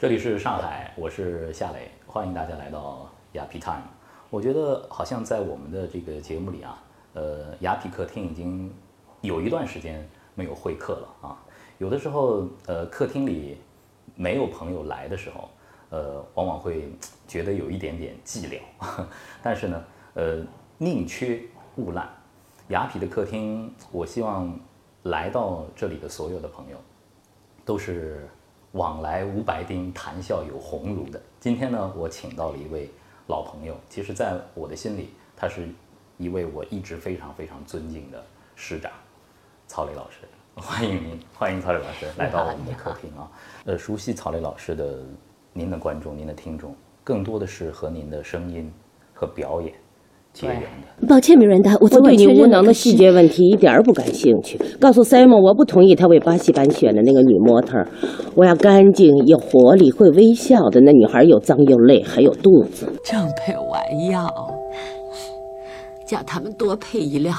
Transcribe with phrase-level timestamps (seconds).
[0.00, 3.82] 这里是上海，我是夏磊，欢迎大家来到雅皮 Time。
[4.30, 8.72] 我觉得好像在我们的这个节目里啊，呃，雅皮客厅已经
[9.20, 11.36] 有一段时间没有会客了啊。
[11.76, 13.58] 有的时候，呃，客厅里
[14.16, 15.50] 没有朋友来的时候，
[15.90, 16.90] 呃，往往会
[17.28, 18.58] 觉得有一点点寂寥。
[19.42, 20.42] 但是呢，呃，
[20.78, 21.42] 宁缺
[21.76, 22.08] 毋滥。
[22.68, 24.58] 雅痞的客厅，我希望
[25.02, 26.78] 来到这里的所有的朋友，
[27.66, 28.26] 都是。
[28.72, 31.20] 往来无白丁，谈笑有鸿儒的。
[31.40, 32.88] 今天呢，我请到了一位
[33.26, 33.74] 老朋友。
[33.88, 35.68] 其实，在我的心里，他是
[36.18, 38.92] 一位我一直非常非常尊敬的师长，
[39.66, 40.18] 曹磊老师。
[40.54, 43.30] 欢迎您，欢迎曹磊老师来到我们的客厅啊。
[43.64, 45.00] 呃，熟悉曹磊老师的
[45.52, 48.72] 您的观众、您的听众，更多的是和您的声音
[49.12, 49.74] 和表演。
[50.32, 51.06] 结缘的。
[51.08, 54.60] 抱歉，米兰达，我对你无能的细节问题一点儿不感兴趣。
[54.78, 57.82] 告诉 Simon，我不同意他为巴西版选的那个女模特。
[58.34, 62.86] 我要干净、有活力、会微笑的那女孩，又脏又累，还有肚子。
[63.02, 64.28] 正配丸药，
[66.06, 67.34] 叫他们多配一辆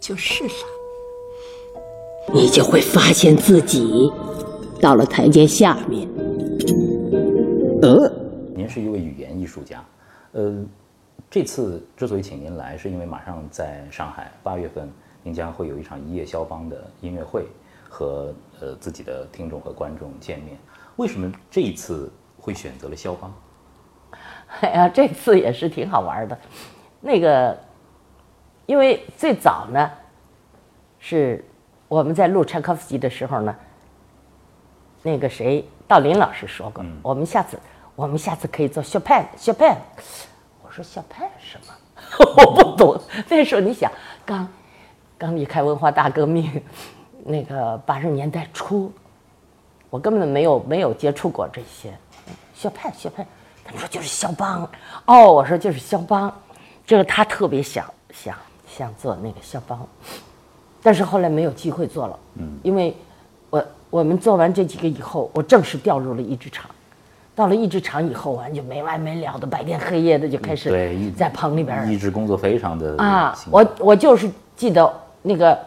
[0.00, 0.50] 就是了。
[2.34, 4.10] 你就会发现自己
[4.80, 6.08] 到了台阶下面。
[7.82, 8.12] 呃，
[8.56, 9.84] 您是一位语言艺术家，
[10.32, 10.64] 呃。
[11.30, 14.92] 这次之所以请您来，是因为马上在上海八月份，
[15.22, 17.46] 您将会有一场一夜肖邦的音乐会，
[17.88, 20.58] 和呃自己的听众和观众见面。
[20.96, 23.32] 为什么这一次会选择了肖邦？
[24.60, 26.36] 哎呀，这次也是挺好玩的。
[27.00, 27.56] 那个，
[28.66, 29.88] 因为最早呢，
[30.98, 31.44] 是
[31.86, 33.54] 我们在录柴可夫斯基的时候呢，
[35.04, 37.56] 那个谁，道林老师说过，我们下次
[37.94, 39.80] 我们下次可以做肖派，肖派。
[40.70, 41.74] 我说小派什么？
[42.36, 42.96] 我不懂。
[43.28, 43.90] 那时候你想，
[44.24, 44.46] 刚
[45.18, 46.62] 刚离开文化大革命，
[47.24, 48.92] 那个八十年代初，
[49.90, 51.92] 我根本没有没有接触过这些。
[52.54, 53.26] 小派小派，
[53.64, 54.70] 他们说就是肖邦。
[55.06, 56.32] 哦，我说就是肖邦。
[56.86, 58.36] 这个他特别想想
[58.68, 59.84] 想做那个肖邦，
[60.84, 62.16] 但是后来没有机会做了。
[62.36, 62.96] 嗯，因为
[63.50, 66.70] 我我们做完这几个以后，我正式调入了一支厂。
[67.40, 74.92] 到了译制厂以后，完就没完没了的白天黑夜的就开始在棚里边译制工作非常的啊，我我就是记得
[75.22, 75.58] 那个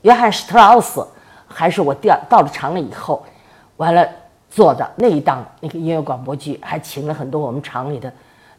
[0.00, 1.06] 约翰施特劳斯，
[1.46, 3.22] 还是我调到了厂里以后，
[3.76, 4.08] 完了
[4.48, 8.10] 做的那一档那个音乐广播剧，还请了很多我们厂里的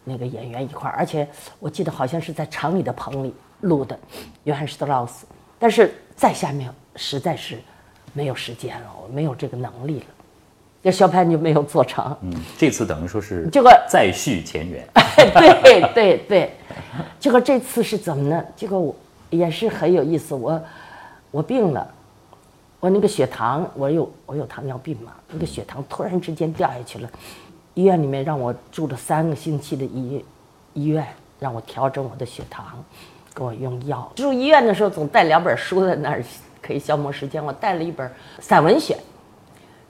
[0.03, 3.97] 那个演员一块儿，而且我记得好像是在厂里的棚里录的
[4.43, 5.25] 约翰施特劳斯，
[5.57, 7.57] 但是在下面实在是
[8.13, 10.05] 没有时间了，我没有这个能力了。
[10.89, 12.17] 这肖潘就没有做成。
[12.23, 14.83] 嗯，这次等于说是这个再续前缘。
[15.15, 16.51] 对 对对，
[17.19, 18.43] 结果这次是怎么呢？
[18.55, 18.95] 结果我
[19.29, 20.33] 也是很有意思。
[20.33, 20.59] 我
[21.29, 21.87] 我病了，
[22.79, 27.09] 我那个血糖，我有我有糖尿病嘛，那个血糖突然之间掉下去了，
[27.75, 30.25] 医院里面让我住了三个星期的医
[30.73, 31.05] 医院，
[31.39, 32.83] 让我调整我的血糖，
[33.35, 34.11] 给我用药。
[34.15, 36.23] 住医院的时候总带两本书在那儿，
[36.63, 37.45] 可以消磨时间。
[37.45, 38.97] 我带了一本散文选。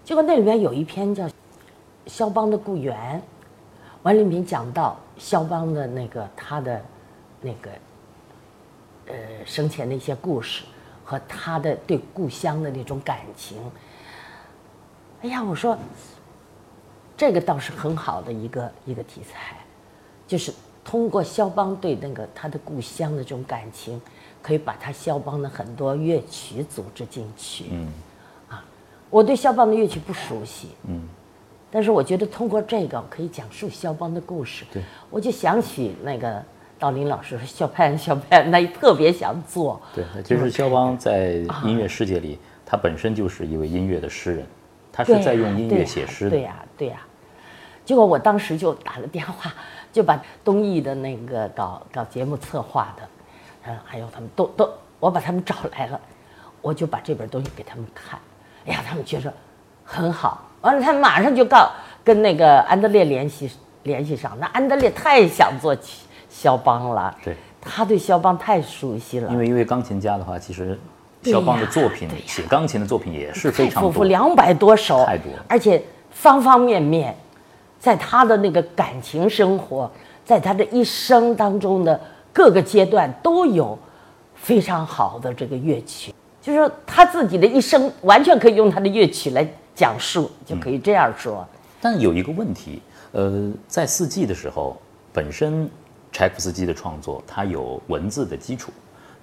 [0.09, 1.23] 结果那里面有一篇叫
[2.07, 3.21] 《肖邦的故园》，
[4.01, 6.81] 完里面讲到肖邦的那个他的
[7.41, 7.69] 那个
[9.05, 9.13] 呃
[9.45, 10.63] 生前的一些故事
[11.05, 13.59] 和他的对故乡的那种感情。
[15.21, 15.77] 哎呀，我说
[17.15, 19.57] 这个倒是很好的一个一个题材，
[20.25, 20.51] 就是
[20.83, 24.01] 通过肖邦对那个他的故乡的这种感情，
[24.41, 27.65] 可以把他肖邦的很多乐曲组织进去。
[27.69, 27.87] 嗯。
[29.09, 31.01] 我对肖邦的乐曲不熟悉，嗯，
[31.71, 34.65] 但是我觉得通过这个可以讲述肖邦的故事。
[34.71, 36.43] 对，我就想起那个
[36.77, 39.81] 道林老师说肖派肖派，那特别想做。
[39.95, 44.45] 对，就是肖邦在音乐世界里，他本身就是一位音乐的诗人，
[44.91, 46.31] 他是在用音乐写诗的。
[46.31, 47.01] 对呀，对呀。
[47.83, 49.51] 结果我当时就打了电话，
[49.91, 53.03] 就把东艺的那个搞搞节目策划的，
[53.63, 55.99] 嗯，还有他们都都，我把他们找来了，
[56.61, 58.19] 我就把这本东西给他们看。
[58.69, 59.33] 哎呀，他们觉得
[59.83, 61.69] 很好，完了，他马上就告
[62.03, 63.49] 跟那个安德烈联系
[63.83, 64.37] 联系上。
[64.39, 65.75] 那安德烈太想做
[66.29, 69.31] 肖邦了，对，他对肖邦太熟悉了。
[69.31, 70.79] 因为一位钢琴家的话，其实
[71.23, 77.15] 肖邦的作品写钢琴的作品也是非常丰富，两百多首，太多，而且方方面面，
[77.79, 79.89] 在他的那个感情生活，
[80.23, 81.99] 在他的一生当中的
[82.31, 83.77] 各个阶段都有
[84.35, 86.13] 非常好的这个乐曲。
[86.41, 91.45] 就是说，他自己的一生完全可以用他的乐曲来讲述，就可以这样说。
[91.81, 92.81] 但有一个问题，
[93.11, 94.77] 呃，在四季的时候，
[95.11, 95.69] 本身
[96.11, 98.71] 柴可夫斯基的创作它有文字的基础，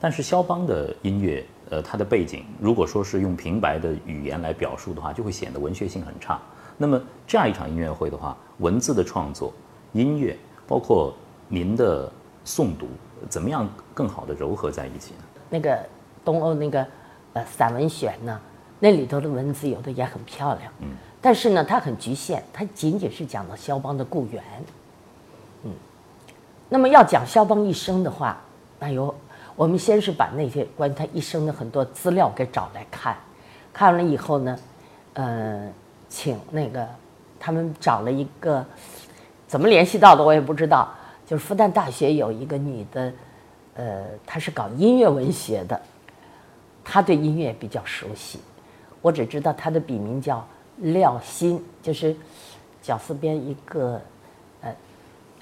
[0.00, 6.40] 但是肖邦的音乐，呃，它的背景如果说是用平白的语言来表述的话，就会显得文学性很差。
[6.78, 9.52] 那么这样一场音乐会的话，文字的创作、
[9.92, 10.36] 音乐，
[10.66, 11.14] 包括
[11.48, 12.10] 您的
[12.44, 12.86] 诵读，
[13.28, 15.24] 怎么样更好的糅合在一起呢？
[15.48, 15.78] 那个
[16.24, 16.86] 东欧那个
[17.36, 18.40] 呃散文选呢，
[18.80, 20.88] 那里头的文字有的也很漂亮，嗯，
[21.20, 24.42] 但是呢，它很局限，它仅仅是讲了肖邦的故园，
[25.64, 25.70] 嗯，
[26.70, 28.40] 那么要讲肖邦一生的话，
[28.78, 29.14] 那有
[29.54, 33.14] 我们先是把那些关于他一生的很多资料给找来看，
[33.70, 34.58] 看完了以后呢，
[35.12, 35.68] 呃，
[36.08, 36.88] 请那个
[37.38, 38.64] 他们找了一个
[39.46, 40.88] 怎么联系到的我也不知道，
[41.26, 43.12] 就是复旦大学有一个女的。
[43.78, 45.78] 呃，他是搞音乐文学的，
[46.88, 48.38] 他对音乐比较熟悉。
[49.02, 50.46] 我只知道他的笔名叫
[50.78, 52.14] 廖心，就是
[52.80, 54.00] 绞丝边一个
[54.62, 54.72] 呃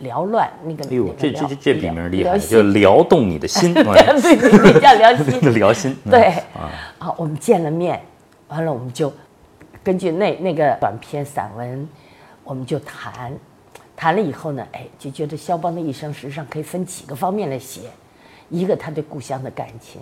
[0.01, 0.85] 缭乱那个。
[0.87, 3.73] 哎呦，这这这这笔名厉害，就撩动你的心。
[3.77, 5.41] 对对对，叫廖心。
[5.55, 5.97] 廖心。
[6.11, 8.01] 对啊，好，我们见了面，
[8.49, 9.13] 完了我们就
[9.83, 11.89] 根据那那个短篇散文，
[12.43, 13.33] 我们就谈，
[13.95, 17.83] 谈了以后呢，哎，就觉得肖邦的一生实际上可以分几个方面来写。
[18.51, 20.01] 一个他对故乡的感情，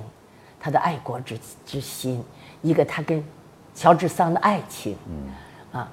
[0.65, 1.37] 他的爱国之
[1.67, 2.23] 之心；
[2.63, 3.21] 一个他跟
[3.75, 4.97] 乔治桑的爱情，
[5.73, 5.91] 啊，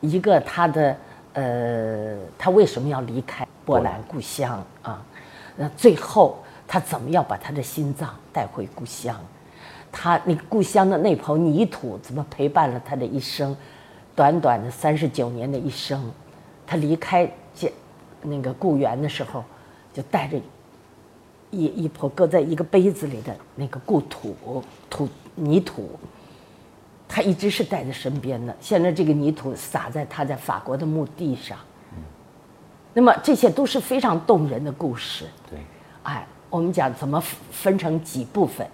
[0.00, 0.96] 一个他的
[1.32, 5.04] 呃，他为什么要离开波兰故乡啊？
[5.56, 6.38] 那最后
[6.68, 9.20] 他怎么要把他的心脏带回故乡？
[9.90, 13.56] 他那个故乡的那抔泥土怎么陪伴了他的一生？
[14.14, 16.12] 短短的三十九年的一生，
[16.64, 17.72] 他离开这
[18.22, 19.42] 那个故园的时候，
[19.92, 20.40] 就带着。
[21.56, 25.98] 一一坨搁在一个杯子里的那个故土土泥土，
[27.08, 28.54] 他一直是带在身边的。
[28.60, 31.56] 现在这个泥土撒在他在法国的墓地上，
[32.92, 35.24] 那么这些都是非常动人的故事。
[35.48, 35.58] 对，
[36.02, 38.66] 哎，我们讲怎么分成几部分，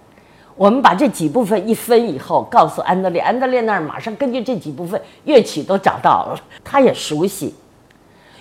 [0.56, 7.54] 我们把这几部分一分以后，告诉安德烈，安德烈那儿马上根据这几部分乐曲都找到了，他也熟悉，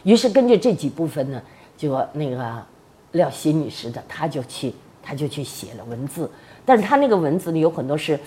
[0.04, 1.42] 于是根据这几部分呢，
[1.78, 2.66] 就那个。
[3.14, 4.74] 廖心女士的，她就去，
[5.04, 6.30] 她就去写了文字，
[6.66, 8.20] 但是她那个文字里，有很多是，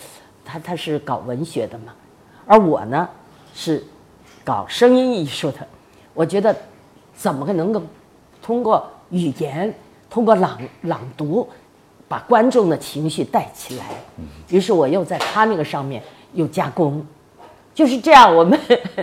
[0.44, 1.94] 她她是搞文学的嘛，
[2.46, 3.08] 而我呢，
[3.54, 3.82] 是
[4.44, 5.66] 搞声音艺术的，
[6.12, 6.54] 我觉得
[7.14, 7.82] 怎么个能够
[8.42, 9.72] 通过语言，
[10.10, 11.48] 通过朗朗读，
[12.06, 13.87] 把观众的情绪带起来，
[14.48, 16.02] 于是我又在她那个上面
[16.34, 17.04] 又加工，
[17.75, 18.58] 就是这样，我们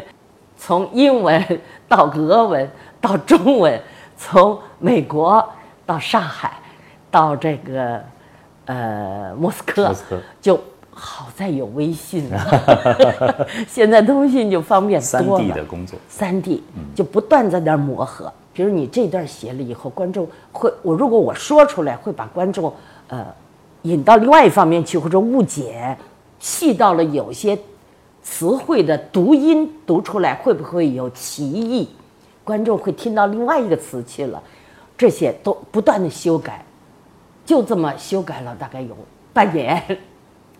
[0.56, 1.44] 从英文
[1.88, 2.70] 到俄文
[3.02, 3.82] 到中文，
[4.16, 5.44] 从美国。
[5.86, 6.60] 到上海，
[7.10, 8.02] 到这个，
[8.66, 9.94] 呃，莫斯科，
[10.40, 10.60] 就
[10.92, 13.48] 好在有微信了。
[13.68, 15.38] 现在通讯就方便多了。
[15.38, 16.64] 三 D 的工作，三 D
[16.94, 18.32] 就不断在那儿磨合。
[18.54, 22.72] 比如你这段写了以后，观众会，我如果我说出来，会把观众
[23.08, 23.26] 呃
[23.84, 25.98] 引到另外一方面去，或者误解，
[26.40, 27.58] 细到了有些
[28.22, 31.90] 词汇的读音读出来会不会有歧义？
[32.44, 34.42] 观众会听到另外一个词去了。
[35.02, 36.64] 这些都不断的修改，
[37.44, 38.96] 就这么修改了大概有
[39.34, 39.98] 半年，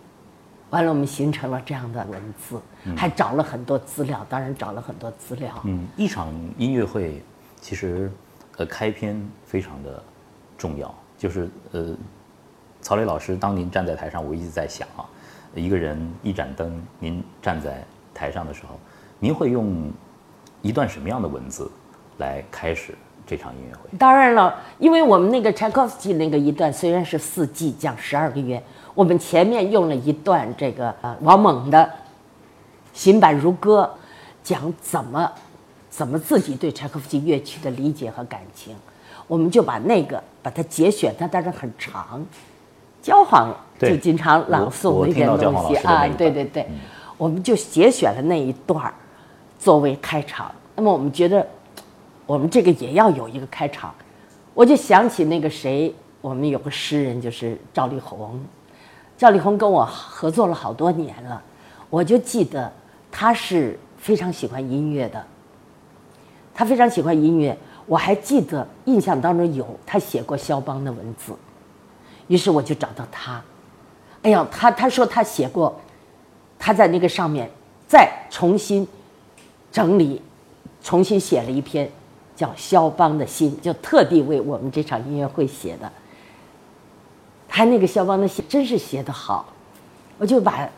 [0.70, 2.60] 完了我们形成了这样的文字，
[2.96, 5.54] 还找了很多资料，当然找了很多资料。
[5.62, 7.22] 嗯，一场音乐会
[7.60, 8.10] 其实，
[8.56, 9.16] 呃，开篇
[9.46, 10.02] 非常的
[10.58, 11.94] 重要，就是呃，
[12.80, 15.06] 曹磊老师，当您站在台上，我一直在想啊，
[15.54, 18.76] 一个人一盏灯，您站在台上的时候，
[19.20, 19.88] 您会用
[20.62, 21.70] 一段什么样的文字
[22.18, 22.92] 来开始？
[23.32, 28.62] 这场音乐会，当然了，因为我们那个柴可夫斯基那个一段虽然是四季讲十二个月，
[28.94, 31.78] 我们前面用了一段这个呃王蒙的
[32.92, 33.90] 《新版如歌》，
[34.44, 35.32] 讲怎么
[35.88, 38.76] 怎么自己对柴可夫斯基乐曲的理解和感情，
[39.26, 42.22] 我们就把那个把它节选，它当然很长，
[43.00, 43.48] 焦晃
[43.78, 46.68] 就经常朗诵那些东西啊，对对对，
[47.16, 48.92] 我们就节选了那一段
[49.58, 50.52] 作为开场。
[50.76, 51.46] 那么我们觉得。
[52.26, 53.94] 我们这个也要有一个开场，
[54.54, 58.40] 我就想起那个谁，我们有个诗人就是赵丽宏，
[59.18, 61.42] 赵丽宏跟我合作了好多年了，
[61.90, 62.72] 我就记得
[63.10, 65.24] 他是非常喜欢音乐的，
[66.54, 71.34] 他非常喜欢音乐，我还记得印象当中有他写过肖邦的文字，
[72.28, 73.42] 于是我就找到他，
[74.22, 75.78] 哎呀，他他说他写过，
[76.58, 77.50] 他在那个上面
[77.88, 78.86] 再重新
[79.72, 80.22] 整理，
[80.82, 81.90] 重新写了一篇。
[82.42, 85.92] 叫肖邦的心，就特地为我们这场音乐会写的。
[87.48, 89.46] 他那个肖邦的心真是写得好，
[90.18, 90.68] 我就把，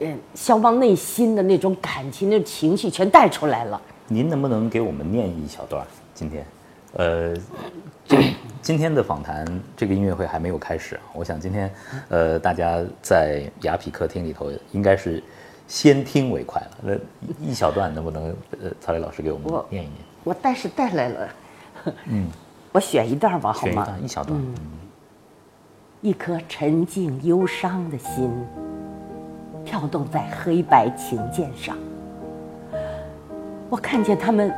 [0.00, 3.80] 嗯，肖邦内心的那种感情、那种情绪全带出来了。
[4.08, 5.86] 您能不能给我们念一小段？
[6.12, 6.44] 今天，
[6.94, 7.32] 呃，
[8.04, 9.46] 这今天的访谈，
[9.76, 10.98] 这个音乐会还没有开始。
[11.14, 11.72] 我想今天，
[12.08, 15.22] 呃，大家在雅痞客厅里头应该是
[15.68, 16.70] 先听为快了。
[16.82, 16.94] 那
[17.46, 19.98] 一小段能不能呃，曹磊老师给我们念一念？
[20.24, 21.28] 我带是带来了，
[22.06, 22.26] 嗯，
[22.72, 23.72] 我选一段吧，好吗？
[23.72, 24.40] 选一段，一小段。
[26.00, 28.28] 一颗沉静忧伤的心，
[29.64, 31.76] 跳动在黑白琴键上。
[33.70, 34.52] 我看见它们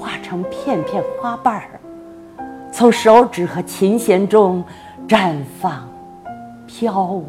[0.00, 1.80] 化成片片花瓣儿，
[2.72, 4.64] 从手指和琴弦中
[5.08, 5.88] 绽放、
[6.66, 7.26] 飘舞、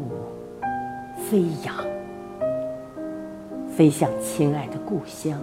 [1.16, 1.74] 飞扬，
[3.76, 5.36] 飞向亲爱的故乡，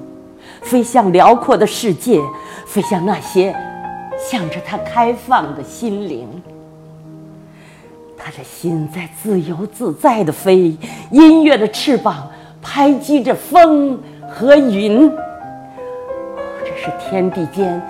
[0.62, 2.22] 飞向辽阔的世界，
[2.66, 3.56] 飞向那些
[4.18, 6.28] 向着它开放的心灵。
[8.18, 10.76] 他的心在自由自在的飞，
[11.12, 12.28] 音乐的翅膀
[12.62, 13.98] 拍击着风
[14.30, 15.10] 和云。
[16.66, 17.82] 这是天地间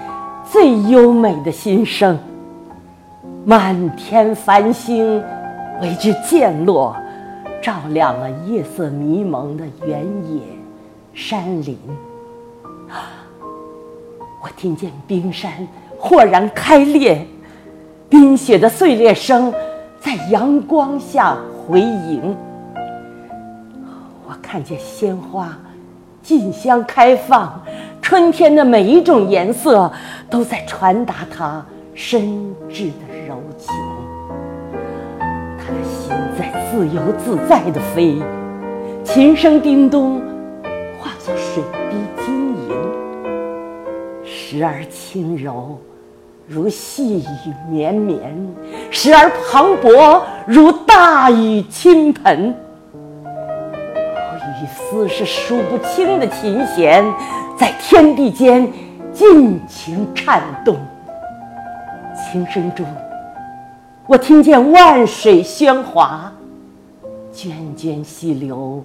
[0.44, 2.18] 最优美的心声。
[3.46, 5.24] 满天繁星
[5.82, 6.96] 为之渐落，
[7.62, 10.42] 照亮了夜色迷蒙的原野
[11.14, 11.80] 山林。
[14.48, 15.52] 我听见冰山
[16.00, 17.28] 豁然开裂，
[18.08, 19.54] 冰雪的碎裂声。
[20.00, 21.36] 在阳光下
[21.68, 22.34] 回影，
[24.26, 25.58] 我看见鲜花
[26.24, 27.62] 竞相开放，
[28.02, 29.92] 春天的每一种颜色
[30.30, 32.22] 都在传达它深
[32.70, 33.76] 挚的柔情。
[35.60, 38.16] 他的心在自由自在的飞，
[39.04, 40.22] 琴声叮咚，
[41.02, 42.17] 化作水滴，
[44.50, 45.78] 时而轻柔。
[46.48, 48.34] 如细雨绵绵，
[48.90, 52.56] 时而磅礴如大雨倾盆。
[53.26, 57.04] 雨丝是数不清的琴弦，
[57.60, 58.66] 在天地间
[59.12, 60.78] 尽情颤动。
[62.16, 62.86] 琴声中，
[64.06, 66.32] 我听见万水喧哗，
[67.34, 68.82] 涓涓细流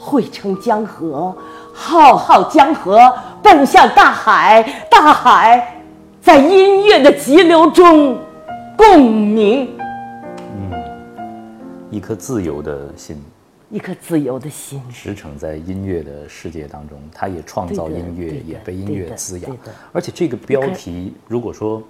[0.00, 1.36] 汇成江河，
[1.74, 3.12] 浩浩江河
[3.42, 5.74] 奔向大海，大海。
[6.20, 8.18] 在音乐的急流中
[8.76, 9.68] 共鸣。
[10.54, 10.72] 嗯，
[11.90, 13.22] 一颗自由的心，
[13.70, 19.56] 一颗自由的心，驰骋在音乐的世界当中，他也创造音乐，也被音乐滋养。
[19.92, 21.82] 而且这个标题，如果说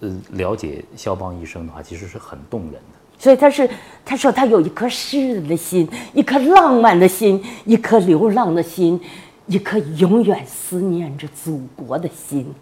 [0.00, 2.95] 呃了解肖邦一生的话，其实是很动人的。
[3.18, 3.68] 所以他是
[4.04, 9.00] 他说他有一颗诗人的心，一颗浪漫的心，一颗流浪的心，
[9.46, 12.54] 一颗永远思念着祖国的心。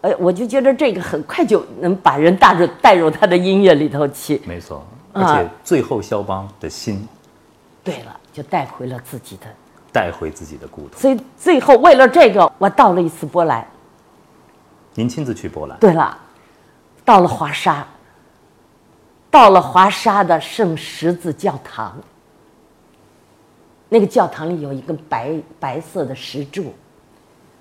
[0.00, 4.40] 呃，我就觉得这个很快就能把人带入带入他的音乐里头去。
[4.44, 7.06] 没错，而且最后肖邦的心，
[7.84, 9.46] 对了，就带回了自己的，
[9.92, 10.98] 带回自己的故土。
[10.98, 13.64] 所以最后为了这个，我到了一次波兰。
[14.94, 15.78] 您亲自去波兰？
[15.78, 16.18] 对了，
[17.04, 17.86] 到了华沙，
[19.32, 21.98] 到了华沙的圣十字教堂。
[23.88, 26.72] 那个教堂里有一根白白色的石柱。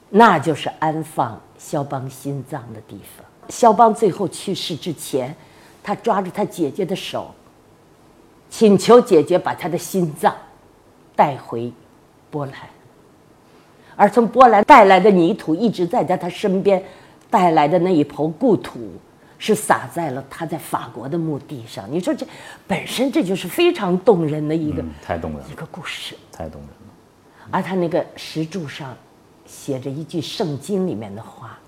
[0.10, 3.26] 那就是安放肖邦心脏的地方。
[3.48, 5.34] 肖邦最后去世之前，
[5.82, 7.34] 他抓住他姐姐的手，
[8.50, 10.36] 请求姐姐把他的心脏
[11.16, 11.72] 带回
[12.30, 12.56] 波兰。
[13.96, 16.84] 而从波兰带来的泥土一直在在他身边，
[17.30, 18.92] 带来的那一抔故土
[19.42, 21.86] 是撒在了他在法国的墓地上。
[21.92, 22.26] 你说这
[22.66, 27.50] 本身这就是非常动人的一个，太动人一个故事，太动人了。
[27.50, 28.96] 而他那个石柱上。
[29.44, 31.60] 写着一句圣经里面的话，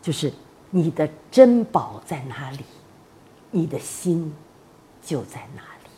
[0.00, 0.32] 就是
[0.70, 2.60] “你的珍宝在哪里，
[3.50, 4.32] 你的心
[5.02, 5.90] 就在哪里。”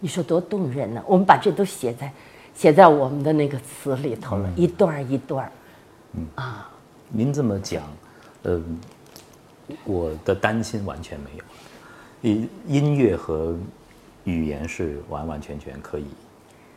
[0.00, 1.04] 你说多动人呢？
[1.06, 2.10] 我们把这都写在
[2.54, 5.52] 写在我们的那个词里头了，一段一段
[6.12, 6.70] 嗯啊，
[7.10, 7.82] 您这么讲，
[8.44, 8.62] 呃，
[9.84, 11.44] 我的担心完全没有。
[12.22, 13.54] 音音乐和
[14.24, 16.06] 语言是完完全全可以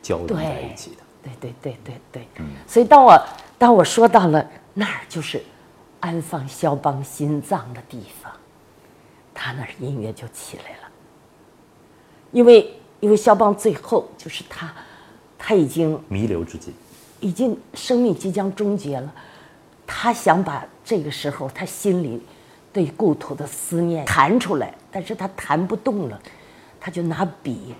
[0.01, 0.97] 交融在一起的。
[1.23, 5.41] 对对对对对，所以当我当我说到了那儿就是
[5.99, 8.31] 安放肖邦心脏的地方，
[9.33, 10.91] 他那儿音乐就起来了。
[12.31, 14.73] 因为因为肖邦最后就是他
[15.37, 16.73] 他已经弥留之际，
[17.19, 19.13] 已经生命即将终结了，
[19.85, 22.17] 他想把这个时候他心里
[22.71, 26.17] 对故土的思念弹出来，但是他弹不动了，
[26.79, 27.75] 他就拿笔。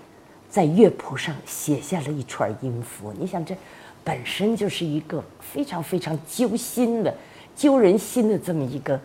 [0.50, 3.54] 在乐谱上写下了一串音符，你想这
[4.02, 7.14] 本身就是一个非常非常揪心的、
[7.54, 8.98] 揪人心的这么一个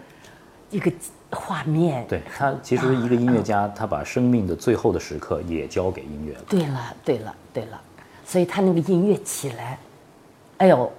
[0.70, 0.92] 一个
[1.30, 2.06] 画面。
[2.08, 6.42] 对他，其实一个音乐家，他把生命的最后的时刻也交给音乐了。
[6.48, 7.82] 对了，对了，对了，
[8.26, 9.78] 所以他那个音乐起来，
[10.60, 10.90] 哎呦，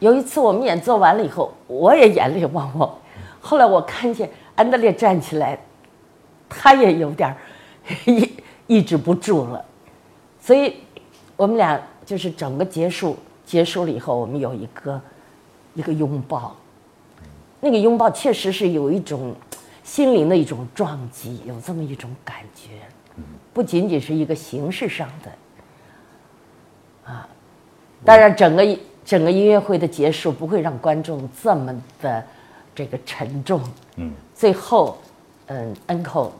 [0.00, 2.98] 有一次我们演奏完了以后，我也眼泪汪汪。
[3.40, 5.58] 后来我看见安德烈站起来，
[6.48, 7.34] 他也有点
[8.04, 8.28] 一。
[8.70, 9.64] 抑制不住了，
[10.40, 10.76] 所以
[11.36, 11.76] 我们俩
[12.06, 15.00] 就是整个结束结束了以后，我们有一个
[15.74, 16.54] 一个拥抱，
[17.58, 19.34] 那个拥抱确实是有一种
[19.82, 22.74] 心灵的一种撞击，有这么一种感觉，
[23.52, 27.28] 不仅仅是一个形式上的，啊，
[28.04, 28.78] 当然整个一
[29.10, 32.24] 整个音乐会的结束不会让观众这么的
[32.72, 33.60] 这个沉重，
[33.96, 34.98] 嗯，最后，
[35.46, 36.30] 嗯，uncle。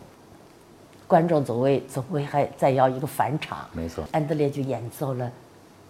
[1.09, 4.05] 观众总会总会还再要一个返场，没错。
[4.13, 5.29] 安德烈就演奏了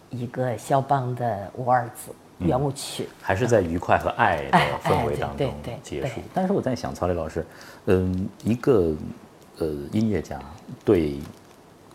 [0.09, 2.11] 一个肖邦的《五二子》
[2.47, 6.23] 圆舞曲，还是在愉快和爱的氛围 当中结束。
[6.33, 7.45] 但是我在想，曹磊老师，
[7.85, 8.95] 嗯，一个
[9.59, 10.41] 呃音乐家
[10.83, 11.21] 对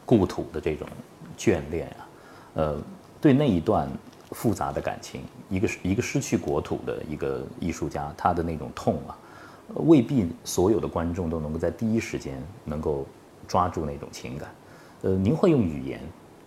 [0.05, 0.87] 故土的这种
[1.35, 2.05] 眷恋啊，
[2.53, 2.77] 呃，
[3.19, 3.89] 对那一段
[4.35, 9.15] 复杂的感情，一个一个失去国土的一个艺术家，他的那种痛啊。
[9.75, 13.03] 未必所有的观众都能够在第一时间能够
[13.47, 14.49] 抓住那种情感，
[15.01, 15.99] 呃，您会用语言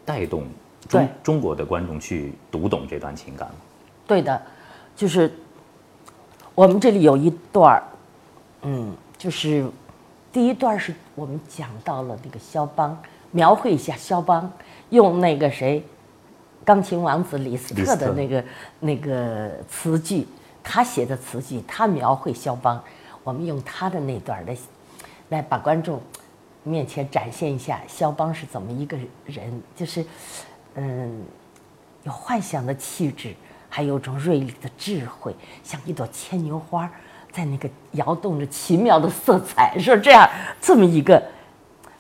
[0.05, 0.45] 带动
[0.87, 3.55] 中中国的观众去读懂这段情感吗？
[4.07, 4.41] 对的，
[4.95, 5.33] 就是
[6.55, 7.83] 我们这里有一段儿，
[8.63, 9.67] 嗯，就是
[10.31, 12.97] 第一段是我们讲到了那个肖邦，
[13.33, 14.49] 描绘一下肖邦
[14.91, 15.83] 用那个谁，
[16.65, 18.45] 钢琴王子李斯特的那个
[18.81, 20.27] 那个词句，
[20.63, 22.83] 他写的词句，他描绘肖邦。
[23.25, 24.55] 我们用他的那段的，
[25.29, 26.01] 来把观众
[26.63, 28.97] 面前展现一下肖邦是怎么一个
[29.27, 30.03] 人，就是，
[30.75, 31.23] 嗯，
[32.05, 33.35] 有幻想的气质，
[33.69, 36.91] 还有种锐利的智慧，像一朵牵牛花，
[37.31, 40.27] 在那个摇动着奇妙的色彩，说这样
[40.59, 41.23] 这么一个，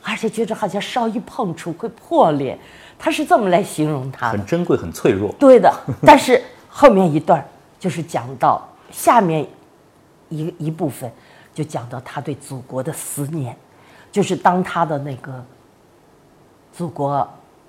[0.03, 2.59] 而且觉着好像稍一碰触会破裂，
[2.99, 5.33] 他是这么来形容他，很珍贵，很脆弱。
[5.39, 7.47] 对的，但是后面一段
[7.79, 9.47] 就是讲到下面。
[10.31, 11.11] 一一部分
[11.55, 13.57] 就讲到他对祖国的思念，
[14.13, 15.43] 就是当他的那个
[16.71, 17.27] 祖国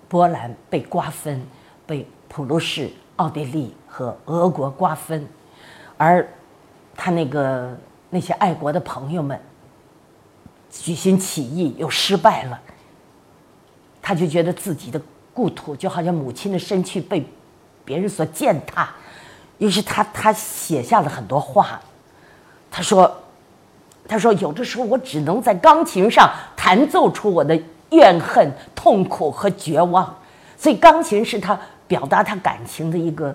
[0.09, 1.41] 波兰被瓜分，
[1.88, 5.25] 被普鲁士、奥地利和俄国瓜分，
[5.95, 6.27] 而
[6.98, 7.74] 他那个
[8.09, 9.39] 那些爱国的朋友们
[10.70, 12.59] 举行起义又失败了，
[14.01, 15.01] 他就觉得自己的
[15.39, 17.25] 故土就好像母亲的身躯被
[17.85, 18.89] 别人所践踏，
[19.57, 21.79] 于是他他写下了很多话。
[22.69, 23.09] 他说
[24.05, 27.57] ：“他说有的时候我只能在钢琴上弹奏出我的
[27.91, 30.13] 怨恨、痛苦和绝望，
[30.57, 33.33] 所以钢琴是他表达他感情的一个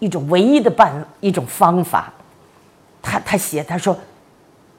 [0.00, 2.12] 一种唯一的办一种方法。”
[3.00, 3.96] 他他写他说：“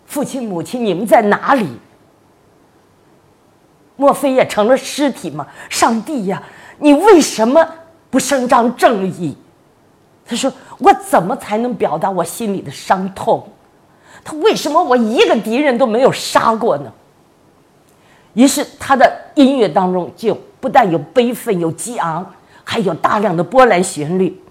[0.05, 1.79] 父亲母亲，你们在哪里？
[3.95, 5.47] 莫非也成了尸体吗？
[5.69, 6.43] 上帝呀，
[6.79, 7.67] 你为什么
[8.09, 9.37] 不伸张正义？”
[10.25, 13.47] 他说：“我怎么才能表达我心里的伤痛？”
[14.23, 16.91] 他为什么我一个敌人都没有杀过呢？
[18.33, 22.33] 于是他的音乐当中就不但有悲愤、有激昂，
[22.63, 24.41] 还有大量的波兰旋律。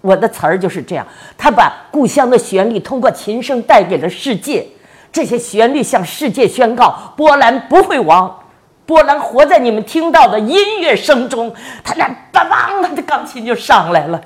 [0.00, 4.66] 我的词儿就是这样，他把故乡的旋律通过琴声带给了世界，
[5.10, 8.41] 这些旋律向世界宣告：波兰不会亡，
[8.86, 11.54] 波兰活在你们听到的音乐声中。
[11.82, 14.20] 他那梆梆，他的钢琴就上来了。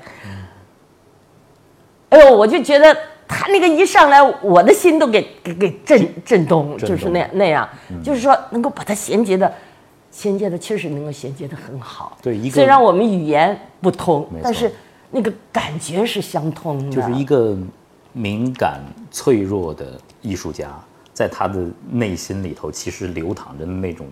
[2.09, 2.95] 哎呦，我就觉得。
[3.29, 7.67] 他那个一上来，我的心都给给给震震动，就是那那样，
[8.01, 9.53] 就是说能够把它衔接的，
[10.09, 12.17] 衔接的确实能够衔接的很好。
[12.21, 14.71] 对，一个虽然我们语言不通，但是
[15.11, 16.95] 那个感觉是相通的。
[16.95, 17.57] 就是一个
[18.13, 18.79] 敏感
[19.11, 20.69] 脆弱的艺术家，
[21.11, 24.07] 在他的内心里头，其实流淌着那种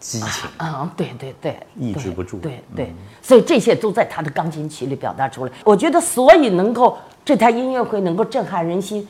[0.00, 2.38] 激情啊，对对对，抑制不住。
[2.38, 5.52] 对对，所以这些都在他的钢琴曲里表达出来。
[5.64, 6.96] 我觉得，所以能够。
[7.24, 9.06] 这台音乐会能够震撼人心，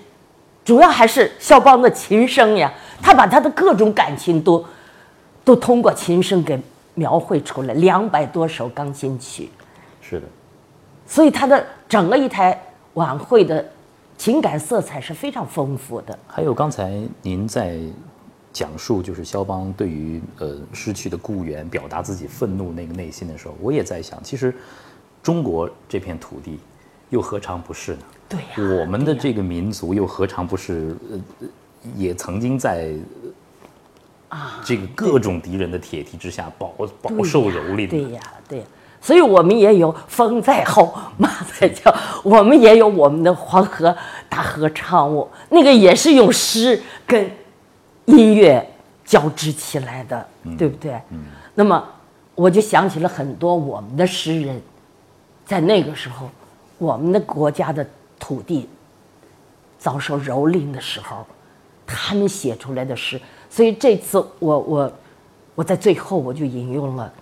[0.64, 2.72] 主要还是肖邦的琴声呀。
[3.01, 4.64] 他把他的各种感情都，
[5.44, 6.61] 都通过琴声给
[6.94, 7.74] 描绘出来。
[7.74, 9.48] 两百多首钢琴曲，
[10.01, 10.27] 是的。
[11.07, 12.61] 所以他的整个一台
[12.94, 13.64] 晚会的
[14.16, 16.18] 情感色彩是非常丰富的。
[16.27, 17.79] 还有刚才您在
[18.53, 24.55] 讲述就是肖邦对于呃失去的雇员表达自己愤怒那个内心的时候，我也在想，其实
[25.23, 26.59] 中国这片土地。
[27.11, 28.01] 又何尝不是呢？
[28.29, 31.49] 对呀，我们的这个民族又何尝不是呃，
[31.97, 32.93] 也曾经在
[34.29, 37.89] 啊这个各种敌人的铁蹄之下饱饱受蹂躏。
[37.89, 38.65] 对呀，对呀，
[39.01, 41.91] 所以我们也有风在吼，马在叫，
[42.23, 43.97] 我们也有我们的黄河
[44.29, 47.31] 大合唱，我那个也是用诗跟
[48.09, 48.68] 音乐
[49.05, 51.01] 交织起来的，对不对？
[51.11, 51.25] 嗯。
[51.55, 51.83] 那么
[52.35, 54.61] 我就想起了很多我们的诗人，
[55.47, 56.29] 在那个时候。
[56.81, 57.85] 我们的国家的
[58.21, 58.68] 土地
[59.81, 61.27] 遭受蹂躏的时候，
[61.85, 63.21] 他们写出来的诗。
[63.51, 64.92] 所以这次我我
[65.57, 67.12] 我在最后我就引用了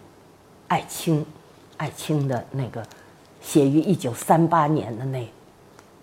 [0.68, 1.24] 艾青，
[1.78, 2.84] 艾青的那个
[3.40, 5.26] 写于一九三八年的那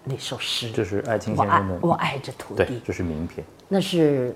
[0.04, 0.72] 那首诗。
[0.72, 3.46] 这是艾青我爱先生的，我爱这土地，，这是名篇。
[3.68, 4.36] 那是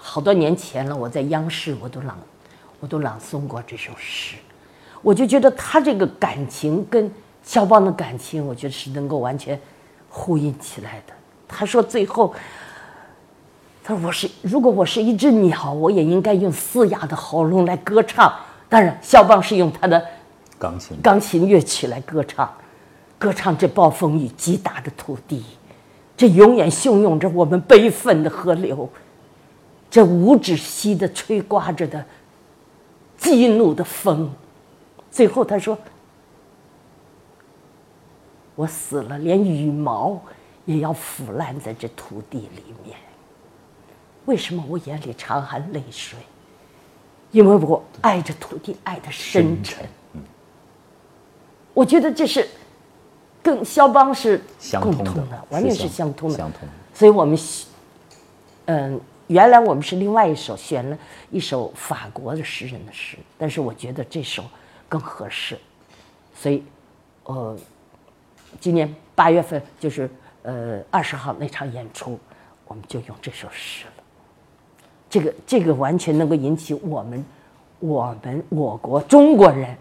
[0.00, 2.16] 好多年前了，我在央视我都朗
[2.80, 4.36] 我都朗诵过这首诗，
[5.02, 7.10] 我就觉得他这个感情跟
[7.42, 9.60] 肖邦的感情，我觉得是能够完全
[10.08, 11.12] 呼应起来的。
[11.48, 12.34] 他说最后，
[13.82, 18.32] 他说我是如果我是一只鸟，我也应该用嘶哑的喉咙来歌唱。
[18.68, 20.04] 当然，肖邦是用他的
[20.58, 22.52] 钢琴，钢琴乐曲来歌唱，
[23.18, 25.42] 歌唱这暴风雨击打的土地，
[26.16, 28.88] 这永远汹涌着我们悲愤的河流，
[29.90, 32.04] 这无止息的吹刮着的
[33.16, 34.30] 激怒的风。
[35.10, 35.76] 最后他说
[38.54, 40.20] ：“我死了，连羽毛
[40.64, 42.96] 也要腐烂在这土地里面。
[44.26, 46.18] 为什么我眼里常含泪水？
[47.30, 49.86] 因为我爱这土地，爱的深沉。
[51.74, 52.48] 我觉得这是
[53.42, 54.38] 跟肖邦是
[54.80, 56.36] 共相通的完全是是相相通的。
[56.36, 57.66] 相通所以我们喜，
[58.64, 60.98] 嗯，原来我们是另外一首选了
[61.30, 64.42] 一首法国的诗人的诗，但是我觉得这首
[64.88, 65.56] 更合适，
[66.34, 66.64] 所以，
[67.24, 67.56] 呃，
[68.58, 70.10] 今年八月份就是
[70.42, 72.18] 呃二十号那场演出，
[72.66, 73.92] 我们就用这首诗了。
[75.10, 77.24] 这个这个完全能够引起我们
[77.80, 79.76] 我们我国中国人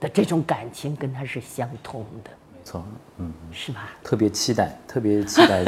[0.00, 2.30] 的这种感情，跟它是相通的，
[2.64, 2.82] 错，
[3.18, 3.90] 嗯，是吧？
[4.02, 5.62] 特别期待，特别期待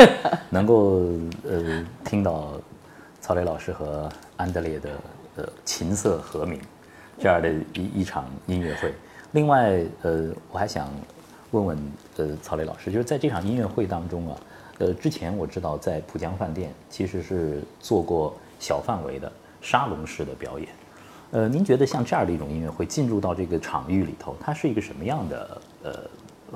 [0.50, 1.02] 能够
[1.44, 2.54] 呃听到
[3.20, 4.90] 曹磊老师和安德烈的
[5.36, 6.58] 呃琴瑟和鸣
[7.18, 8.94] 这样的一一场音乐会。
[9.32, 10.88] 另外，呃，我还想
[11.50, 11.78] 问问
[12.16, 14.38] 呃曹磊老师，就是在这场音乐会当中啊，
[14.78, 19.30] 呃，之前我知道在浦江饭店其实是做过小范围的
[19.60, 20.68] 沙龙式的表演。
[21.32, 25.92] 呃，您觉得像这样的一种音乐会进入到这个场域里头，它是一个什么样的呃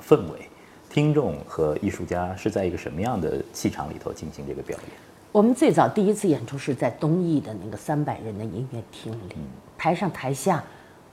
[0.01, 0.49] 氛围？
[0.89, 4.89] 听众和艺术家是在一个什么样的气场里头进行这个表演？
[5.31, 9.35] 我们最早第一次演出是在东艺的那个三百人的音乐厅里，
[9.77, 10.61] 台上台下，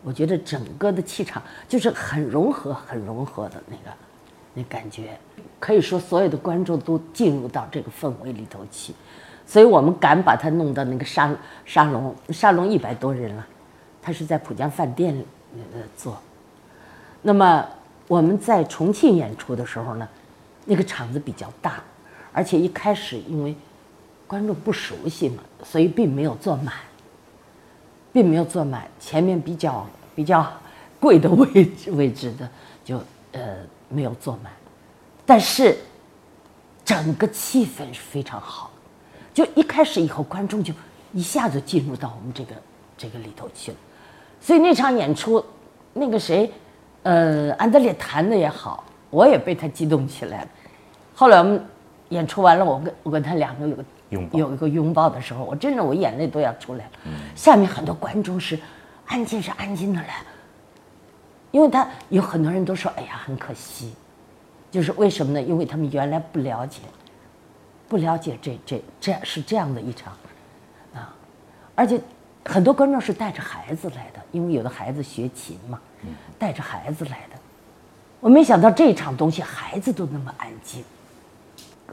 [0.03, 3.97] 我觉得整个的气场就是很融合、很融合的那个
[4.55, 5.17] 那感觉，
[5.61, 8.93] 可以说所有的观众都进入到这个氛围里头去，
[9.47, 11.33] 所以我们敢把它弄到那个沙
[11.65, 13.47] 沙龙，沙龙一百多人了，
[14.03, 15.25] 他是在浦江饭店里
[15.55, 16.19] 呃做，
[17.23, 17.65] 那么
[18.09, 20.09] 我们在重庆演出的时候呢，
[20.65, 21.83] 那个场子比较大，
[22.33, 23.55] 而且一开始因为
[24.27, 26.75] 观众不熟悉嘛，所以并没有坐满，
[28.13, 30.51] 并没有坐满，前面比较比较
[30.99, 32.49] 贵的位置位置的
[32.85, 32.99] 就
[33.33, 33.57] 呃
[33.89, 34.53] 没有坐满，
[35.25, 35.79] 但是
[36.85, 38.71] 整个气氛是非常好，
[39.35, 40.73] 就一开始以后观众就
[41.13, 42.55] 一下子进入到我们这个
[42.97, 43.77] 这个里头去了，
[44.41, 45.45] 所以那场演出，
[45.93, 46.51] 那个谁，
[47.09, 50.49] 呃，安德烈弹的也好，我也被他激动起来了。
[51.15, 51.65] 后来我们
[52.11, 56.91] 演出完了，我跟我跟他两个有个拥抱有一个拥抱的时候，我真的我眼泪都要出来了。
[57.35, 58.61] 下面很多观众是
[59.07, 60.23] 安静是安静的来，
[61.51, 63.95] 因为他有很多人都说，哎呀，很可惜，
[64.71, 65.41] 就是为什么呢？
[65.41, 66.83] 因为他们原来不了解，
[67.89, 70.13] 不了解这这这样是这样的一场，
[70.93, 71.15] 啊，
[71.75, 71.99] 而且
[72.45, 75.81] 很多观众是带着孩子来的，因为有的孩子学琴嘛，
[76.39, 77.39] 带着孩子来的。
[78.21, 80.85] 我没想到这场东西孩子都那么安静。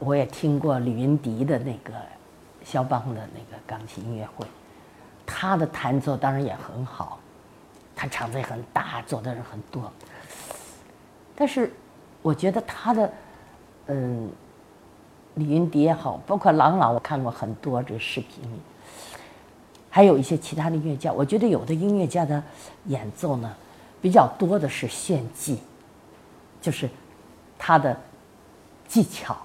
[0.00, 1.92] 我也听过李云迪的那个
[2.64, 4.46] 肖邦的那个钢琴音乐会，
[5.24, 7.18] 他的弹奏当然也很好，
[7.94, 9.90] 他场子也很大，坐的人很多。
[11.34, 11.72] 但是
[12.20, 13.12] 我觉得他的，
[13.86, 14.30] 嗯，
[15.36, 18.42] 李云迪也好，包括郎朗，我看过很多这个视频，
[19.88, 22.42] 还有一些其他的音乐家，我觉得有的音乐家的
[22.86, 23.54] 演奏呢，
[24.00, 25.58] 比较多的是炫技，
[26.60, 26.88] 就是
[27.58, 27.96] 他的
[28.86, 29.36] 技巧。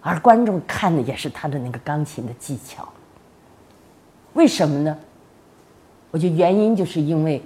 [0.00, 2.88] 而观众看的也是他的那个钢琴的技巧。
[4.32, 4.98] 为什么呢？
[6.10, 7.40] 我觉得原因就是因为，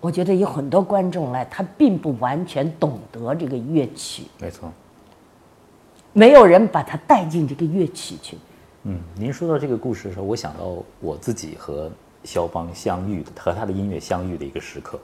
[0.00, 4.72] 我觉得有很多观众来，他并不完全懂得这个乐曲，没错，
[6.12, 8.38] 没有人把他带进这个乐曲去。
[8.84, 11.90] 嗯，您说到这个故事的时候，我想到我自己和
[12.26, 14.98] 肖邦相遇的，和他的音乐相遇的一个时刻，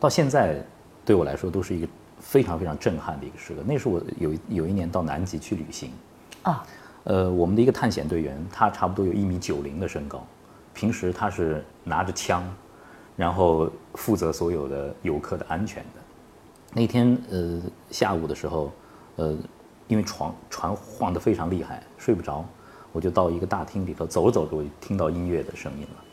[0.00, 0.60] 到现在
[1.04, 3.62] 对我来说都是一个非常非常震撼的一个时刻。
[3.64, 5.92] 那是我有有一年到南极去旅行，
[6.42, 6.66] 啊，
[7.04, 10.26] 呃，我们的一个探险队员，他差不多有一米九零的身高，
[10.72, 12.42] 平时他是拿着枪，
[13.16, 16.00] 然后负责所有的游客的安全的。
[16.72, 18.72] 那天呃下午的时候，
[19.16, 19.36] 呃，
[19.86, 22.44] 因为床船晃得非常厉害，睡不着，
[22.90, 26.03] 我就到一个大厅里头走着走着，我就听到音乐的声音了。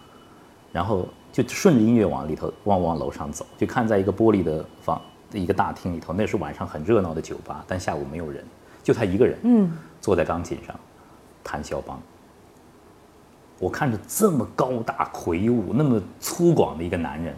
[0.72, 5.02] 然后就顺着音乐往里头往往楼上走，就看在一个玻璃的房
[5.34, 8.44] 一个大厅里头，那是晚上很热闹的酒吧，但下午没有人，
[8.84, 10.78] 就他一个人，嗯，坐在钢琴上
[11.44, 12.02] 弹肖邦。
[13.60, 17.36] 我看着这么高大魁梧、那么粗犷的一个男人，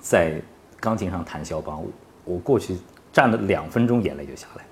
[0.00, 0.42] 在
[0.80, 1.82] 钢琴上弹肖邦，
[2.24, 2.76] 我过去
[3.12, 4.70] 站了两分钟，眼泪就下来了。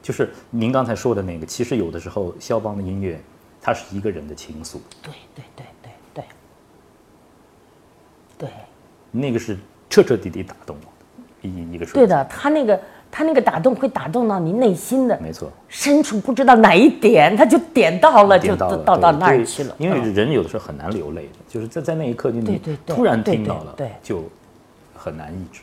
[0.00, 3.20] 就是您刚才说的那个，其实有的时候肖邦的音乐，
[3.60, 4.80] 它是一个人的倾诉。
[5.02, 5.66] 对对对
[8.44, 8.52] 对。
[9.10, 9.56] 那个是
[9.88, 10.86] 彻彻底底打动我
[11.42, 11.86] 的一一个。
[11.86, 12.80] 对的，他那个
[13.10, 19.74] 他那个打动会打动到你内心的，没错，深处不知道哪一点，他就点到了，就到到那儿去了。
[19.78, 24.24] 因为人有的时候很难流泪的，就是在在那一刻就你突然听到了，对，就
[24.94, 25.62] 很难抑制。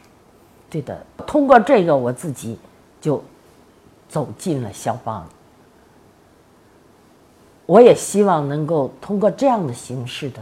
[0.69, 2.57] 对的，通过这个我自己
[2.99, 3.23] 就。
[4.11, 5.25] 走进了肖邦，
[7.65, 10.41] 我也希望能够通过这样的形式的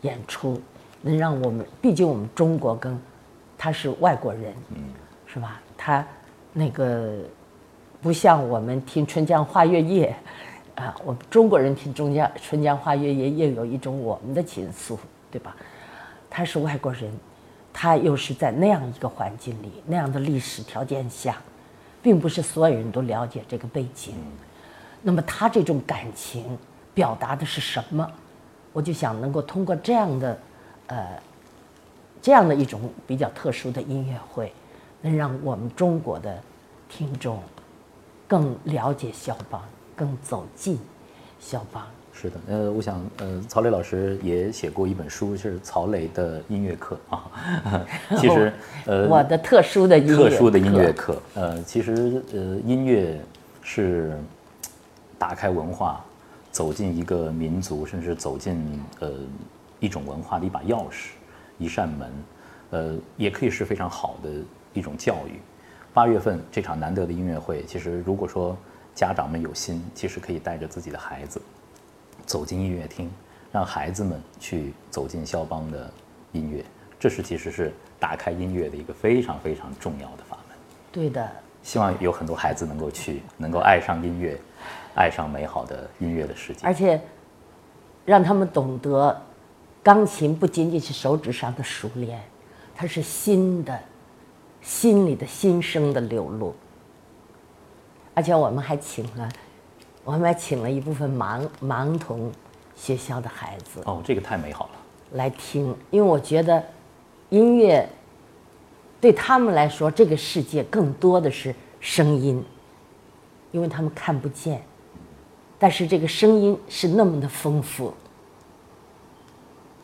[0.00, 0.60] 演出，
[1.02, 2.98] 能让我们，毕竟我们中国跟
[3.56, 4.54] 他是外国人，
[5.26, 5.60] 是吧？
[5.76, 6.06] 他
[6.52, 7.18] 那个
[8.00, 10.14] 不像我们听《春江花月夜》，
[10.82, 14.96] 啊，我们中国人听《中江春江花月夜》又有一种我们的情愫，
[15.30, 15.56] 对吧？
[16.28, 17.12] 他是外国人，
[17.72, 21.36] 他又是在那样一个环境里，那样的历史条件下。
[22.00, 24.14] 并不是所有人都了解这个背景，
[25.02, 26.56] 那么他这种感情
[26.94, 28.08] 表达的是什么？
[28.72, 30.38] 我就想能够通过这样的，
[30.88, 31.06] 呃，
[32.20, 34.52] 这样的一种比较特殊的音乐会，
[35.00, 36.36] 能让我们中国的
[36.88, 37.40] 听众
[38.26, 39.62] 更了解肖邦，
[39.96, 40.78] 更走进
[41.40, 41.86] 肖邦。
[42.12, 47.30] 是的，呃，我想，呃，曹磊老师也写过一本书，是曹磊的音乐课啊。
[48.18, 48.52] 其实，
[48.86, 53.20] 呃， 我的特殊的音乐特殊的音乐课，呃，其实，呃，音乐
[53.62, 54.18] 是
[55.16, 56.04] 打开文化，
[56.50, 59.12] 走进一个民族，甚至走进呃
[59.80, 61.10] 一种文化的一把钥匙，
[61.58, 62.12] 一扇门，
[62.70, 64.30] 呃，也可以是非常好的
[64.72, 65.40] 一种教育。
[65.94, 68.56] 八月份这场难得的音乐会，其实如果说
[68.94, 71.40] 家长们有心，其实可以带着自己的孩子。
[72.26, 73.10] 走进音乐厅，
[73.50, 75.90] 让孩子们去走进肖邦的
[76.32, 76.64] 音乐，
[76.98, 80.56] 这是其实是打开音乐的一个非常非常重要的法门。
[80.92, 81.26] 对的，
[81.62, 84.38] 希望有很多孩子能够去，能够爱上音乐，
[84.94, 86.66] 爱上美好的音乐的世界。
[86.66, 87.00] 而且，
[88.04, 89.22] 让他们懂得，
[89.88, 92.22] 钢琴不仅仅是手指上的熟练，
[92.74, 93.80] 它是心的，
[94.60, 96.54] 心里的心声的流露。
[98.12, 99.26] 而且我们还请了。
[100.04, 102.30] 我们还请了一部分盲盲童
[102.76, 104.72] 学校的孩子哦，这个太美好了，
[105.12, 106.62] 来听，因为我觉得
[107.30, 107.88] 音乐
[109.00, 112.44] 对他们来说，这个世界更多的是声音，
[113.52, 114.62] 因为他们看不见，
[115.58, 117.94] 但是这个声音是那么的丰富。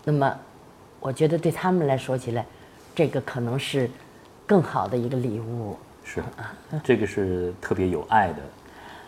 [0.05, 0.39] 那么，
[1.01, 2.45] 我觉得对他们来说起来，
[2.95, 3.91] 这个可能是
[4.47, 5.77] 更好的一个礼物。
[6.05, 8.43] 是啊，这个是特别有爱的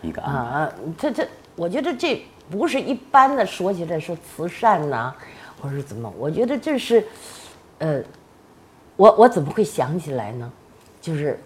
[0.00, 0.22] 一个。
[0.22, 5.14] 啊，这这，我觉得这不是一般的说起来说慈善呐，
[5.60, 6.10] 或者怎么？
[6.18, 7.06] 我觉得这是，
[7.78, 8.02] 呃，
[8.96, 10.50] 我我怎么会想起来呢？
[11.02, 11.38] 就是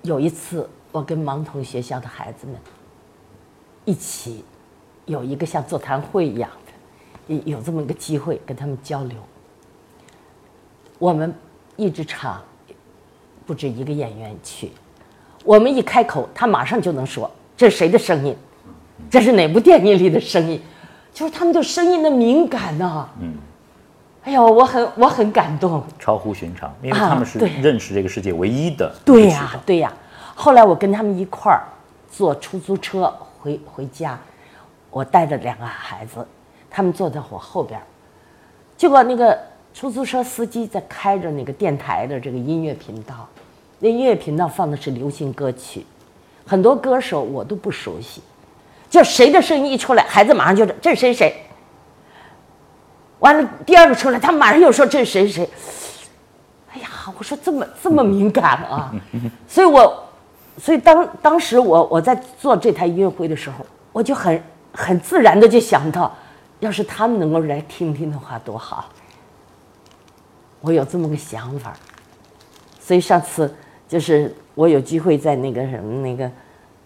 [0.00, 2.56] 有一次，我跟盲童学校的孩子们
[3.84, 4.42] 一起
[5.04, 6.65] 有一个像座谈会一样的，
[7.26, 9.18] 有有这么一个机会跟他们交流。
[10.98, 11.34] 我们
[11.76, 12.42] 一直场
[13.44, 14.72] 不止一个演员去，
[15.44, 17.30] 我们一开口，他马上就能说。
[17.56, 18.36] 这是谁的声音？
[19.10, 20.60] 这是哪部电影里的声音？
[21.12, 23.08] 就是他们对声音的敏感呐。
[23.20, 23.34] 嗯，
[24.24, 28.94] 哎呦，我很我很感动，超乎寻常，因为他们是认识这个世界唯一的。
[29.04, 29.92] 对呀，对呀。
[30.34, 31.64] 后来我跟他们一块儿
[32.10, 33.10] 坐出租车
[33.40, 34.18] 回回家，
[34.90, 36.26] 我带着两个孩子，
[36.76, 37.80] 他们坐在我后边，
[38.76, 39.34] 结果那个
[39.72, 43.26] 出租车司机在开着那个电台的这个音乐频道，
[43.78, 45.86] 那音乐频道放的是流行歌曲。
[46.46, 48.20] 很多歌手我都不熟悉，
[48.90, 51.34] 就谁的声音一出来，孩子马上就这是谁谁。
[53.20, 55.48] 完了，第二个出来，他马上又说这是谁谁。
[56.74, 58.92] 哎呀，我说这么这么敏感啊，
[59.48, 60.04] 所以我，
[60.58, 64.42] 所以当当时我我在做这台音乐会的时候，我就很
[64.74, 66.14] 很自然的就想到，
[66.60, 68.90] 要是他们能够来听听的话多好。
[70.60, 71.76] 我有这么个想法，
[72.80, 73.54] 所以上次
[73.88, 74.34] 就是。
[74.56, 76.30] 我有机会在那个什么那个，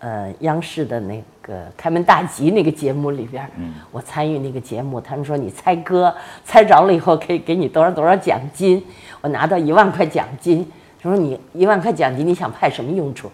[0.00, 3.48] 呃，央视的那个开门大吉那个节目里边，
[3.92, 6.12] 我参与那个节目，他们说你猜歌
[6.44, 8.84] 猜着了以后可以给你多少多少奖金，
[9.20, 10.68] 我拿到一万块奖金。
[11.00, 13.30] 他说你一万块奖金你想派什么用处？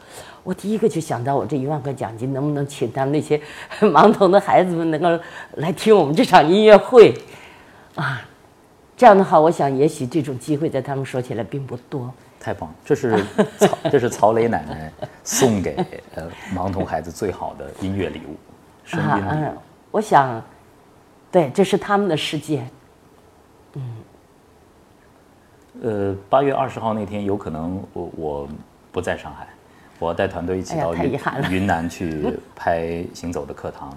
[0.47, 3.41] 我第一个就想到我这一万块奖金能不能请他们那些
[3.81, 5.25] 盲童的孩子们能够
[5.57, 7.13] 来听我们这场音乐会，
[7.97, 8.23] 啊，
[8.97, 12.15] 这样的话，我想也许这种机会在他们说起来并不多。
[12.39, 13.25] 太棒了，这是
[13.59, 14.93] 曹 这是曹磊奶奶
[15.25, 18.37] 送给呃盲童孩子最好的音乐礼物，
[18.85, 19.31] 声音礼物。
[19.33, 19.57] 嗯，
[19.91, 20.41] 我想，
[21.33, 22.65] 对，这是他们的世界。
[23.73, 23.83] 嗯
[25.83, 28.49] 呃，八月二十号那天，有可能我我
[28.93, 29.49] 不在上海，
[29.99, 31.19] 我要带团队一起到云、
[31.51, 32.83] 云南去拍
[33.15, 33.91] 《行走的课堂》。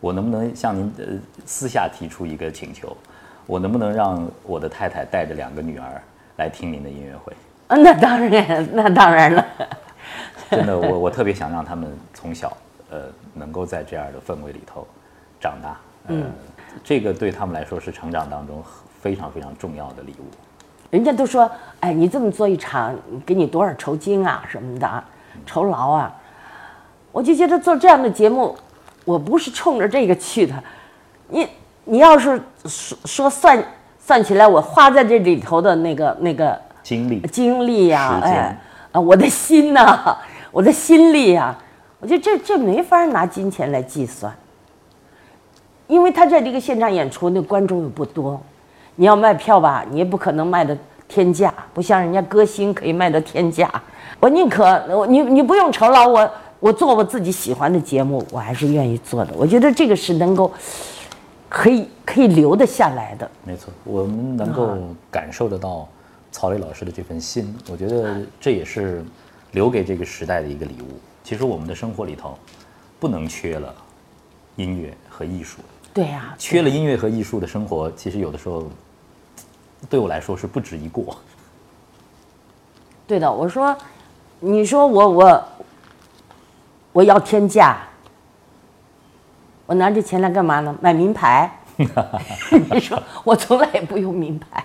[0.00, 1.04] 我能不能向您呃
[1.46, 2.96] 私下提出一个请求？
[3.46, 6.02] 我能不能让我的太太带着两个女儿
[6.36, 7.32] 来听您的音乐会？
[7.68, 9.46] 啊， 那当然，那当然了。
[10.50, 12.56] 真的，我我特别想让他们从小
[12.90, 14.86] 呃能够在这样的氛围里头
[15.40, 15.76] 长大。
[16.08, 16.30] 嗯、
[16.82, 18.62] 这个对他们来说是成长当中
[19.00, 20.24] 非常非常重要的礼物。
[20.90, 25.04] 人家都说，哎，你这么做一场，给你多少酬金啊什么的，
[25.46, 26.14] 酬劳啊。
[27.10, 28.56] 我就觉得做这样的节目，
[29.04, 30.54] 我不是冲着这个去的。
[31.28, 31.46] 你
[31.84, 33.62] 你要是说说算
[33.98, 38.58] 算起来，我花在这里头的那个那个精力精力呀、哎
[38.92, 40.16] 啊，我的心呐、
[40.50, 41.54] 我的心力呀、
[42.00, 44.32] 我觉得这这没法拿金钱来计算，
[45.86, 48.40] 因为他在这个现场演出，那观众又不多，
[48.96, 50.76] 你要卖票吧，你也不可能卖的
[51.06, 53.70] 天价，不像人家歌星可以卖到天价。
[54.22, 59.34] 我宁可我你你不用酬劳，我我做我自己喜欢的节目，我还是愿意做的。
[59.36, 60.52] 我觉得这个是能够
[61.48, 63.28] 可以可以留得下来的。
[63.42, 64.78] 没错，我们能够
[65.10, 65.88] 感受得到
[66.30, 69.04] 曹磊老师的这份心，我觉得这也是
[69.50, 71.00] 留给这个时代的一个礼物。
[71.24, 72.38] 其实我们的生活里头
[73.00, 73.74] 不能缺了
[74.54, 75.58] 音乐和艺术，
[75.92, 78.70] 对呀、缺了音乐和艺术的生活，其实有的时候
[79.90, 81.18] 对我来说是不值一过。
[83.04, 83.76] 对的，我说，
[84.44, 85.48] 你说我我
[86.92, 87.78] 我要天价，
[89.66, 90.76] 我拿这钱来干嘛呢？
[90.80, 91.48] 买名牌？
[92.72, 94.64] 你说我从来也不用名牌。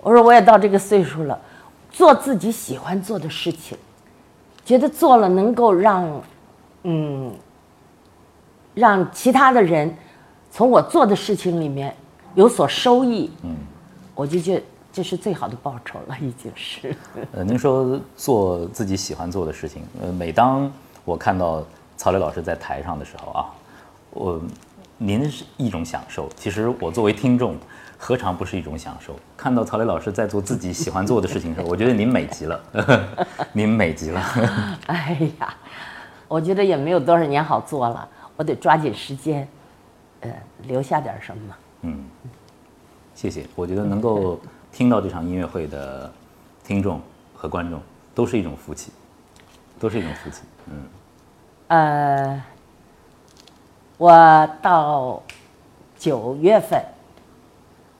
[0.00, 1.40] 我说我也到这个岁数了，
[1.90, 3.76] 做自己喜欢做的事情，
[4.62, 6.22] 觉得做了能够让，
[6.82, 7.34] 嗯，
[8.74, 9.96] 让其他的人
[10.50, 11.96] 从我做的事情里面
[12.34, 13.56] 有所收益，嗯，
[14.14, 14.62] 我就觉得
[14.96, 16.96] 这是最好的报酬了， 已经是。
[17.32, 20.72] 呃，您说做自己喜欢做的事情，呃，每当
[21.04, 21.62] 我看到
[21.98, 23.44] 曹磊老师在台上的时候啊，
[24.08, 24.40] 我
[24.96, 27.58] 您是一种享受，其实我作为听众，
[27.98, 29.14] 何尝不是一种享受？
[29.36, 32.58] 看到曹磊老师在做自己喜欢做的事情的时候，我觉得您美极了，
[33.52, 34.22] 您美极了。
[34.86, 35.54] 哎呀，
[36.26, 39.46] 我觉得也没有多少年好做了，我得抓紧时间，
[40.20, 40.32] 呃，
[40.62, 41.54] 留下点什么。
[41.82, 42.02] 嗯
[43.14, 44.38] 谢谢，我觉得能够
[44.76, 46.12] 听到这场音乐会的
[46.62, 47.00] 听众
[47.34, 47.80] 和观众
[48.14, 48.92] 都是一种福气，
[49.80, 50.42] 都是一种福气。
[50.66, 50.84] 嗯，
[51.68, 52.42] 呃，
[53.96, 55.22] 我到
[55.98, 56.78] 九月份，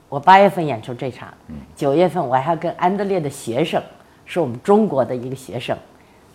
[0.07, 1.33] 我八月份演出这场，
[1.75, 3.81] 九月份我还跟安德烈的学生，
[4.27, 5.75] 是我们中国的一个学生，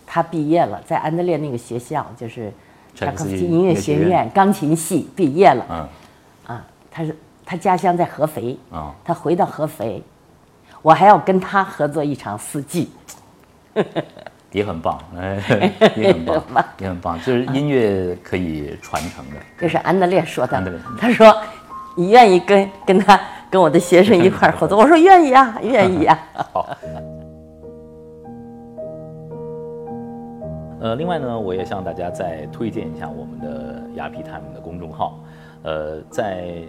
[0.05, 2.51] 他毕业了，在安德烈那个学校，就是
[2.93, 5.65] 柴可夫音乐学院院钢琴系毕业了。
[5.69, 10.03] 嗯啊，他是他家乡在合肥，啊他回到合肥，
[10.83, 12.91] 我还要跟他合作一场四季。
[14.51, 16.43] 也很棒， 哎，也很棒，
[16.77, 19.37] 也很棒，就是音乐可以传承的。
[19.57, 20.79] 这是安德烈说的安德烈。
[20.99, 21.35] 他说
[21.97, 23.19] ：“你愿意跟跟他
[23.49, 26.19] 跟我的学生一块儿合作？”我说：“愿意啊，愿意啊。
[26.51, 26.69] 好。
[30.81, 35.17] 呃，另外呢，我也向大家再推荐一下我们的雅皮 time 的公众号。
[35.63, 36.61] 呃，在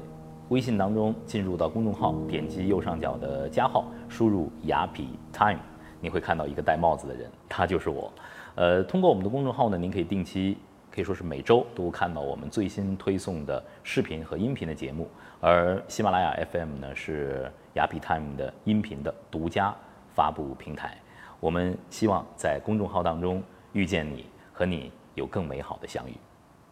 [0.54, 5.58] 微信当中进入到公众号，点击右上角的加号，输入雅皮 time，
[6.00, 8.12] 你会看到一个戴帽子的人，他就是我。
[8.54, 10.56] 呃，通过我们的公众号呢，您可以定期，
[10.92, 15.08] 可以说是每周都看到我们最新推送的视频和音频的节目。
[15.40, 19.74] 而喜马拉雅 FM 呢，是雅皮 time 的音频的独家
[20.14, 20.96] 发布平台。
[21.40, 26.14] 我们希望在公众号当中遇见你，和你有更美好的相遇。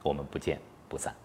[0.05, 1.22] 我们不见不散。